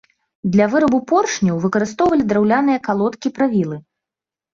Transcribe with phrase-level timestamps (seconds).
[0.53, 3.77] Для вырабу поршняў выкарыстоўвалі драўляныя калодкі-правілы.